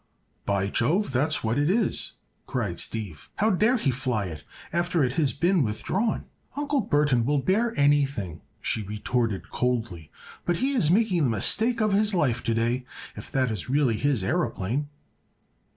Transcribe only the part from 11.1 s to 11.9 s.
the mistake